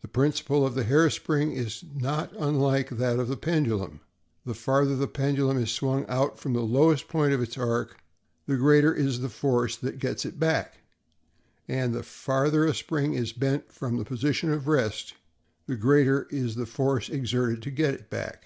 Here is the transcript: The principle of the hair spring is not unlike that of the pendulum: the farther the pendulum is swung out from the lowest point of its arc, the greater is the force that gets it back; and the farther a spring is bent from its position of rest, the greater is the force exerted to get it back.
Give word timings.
The 0.00 0.08
principle 0.08 0.66
of 0.66 0.74
the 0.74 0.84
hair 0.84 1.10
spring 1.10 1.52
is 1.52 1.84
not 1.94 2.32
unlike 2.38 2.88
that 2.88 3.18
of 3.18 3.28
the 3.28 3.36
pendulum: 3.36 4.00
the 4.46 4.54
farther 4.54 4.96
the 4.96 5.06
pendulum 5.06 5.58
is 5.58 5.70
swung 5.70 6.06
out 6.08 6.38
from 6.38 6.54
the 6.54 6.62
lowest 6.62 7.08
point 7.08 7.34
of 7.34 7.42
its 7.42 7.58
arc, 7.58 7.98
the 8.46 8.56
greater 8.56 8.94
is 8.94 9.20
the 9.20 9.28
force 9.28 9.76
that 9.76 9.98
gets 9.98 10.24
it 10.24 10.40
back; 10.40 10.78
and 11.68 11.92
the 11.94 12.02
farther 12.02 12.64
a 12.64 12.72
spring 12.74 13.12
is 13.12 13.34
bent 13.34 13.70
from 13.70 14.00
its 14.00 14.08
position 14.08 14.50
of 14.50 14.66
rest, 14.66 15.12
the 15.66 15.76
greater 15.76 16.26
is 16.30 16.54
the 16.54 16.64
force 16.64 17.10
exerted 17.10 17.60
to 17.60 17.70
get 17.70 17.92
it 17.92 18.08
back. 18.08 18.44